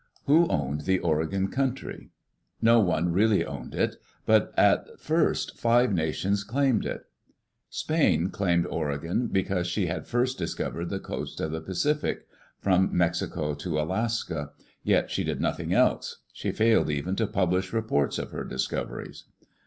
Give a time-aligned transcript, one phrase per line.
[0.25, 2.09] Who owned the Oregon country?
[2.59, 7.03] No one really owned it; but at first five nations claimed it.
[7.69, 12.25] Spain claimed Oregon becausie she had first discovered the coast of the Pacific,
[12.57, 14.53] from Mexico to Alaska.
[14.81, 19.25] Yet she did nothing else; she failed even to publish reports of her discoveries.